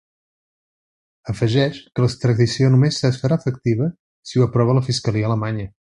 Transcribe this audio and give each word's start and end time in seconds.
Afegeix 1.33 1.77
que 1.91 2.05
l’extradició 2.05 2.71
solament 2.71 2.97
es 3.11 3.19
farà 3.25 3.37
efectiva 3.43 3.91
si 4.31 4.41
ho 4.43 4.47
aprova 4.51 4.79
la 4.79 4.87
fiscalia 4.89 5.31
alemanya. 5.33 5.69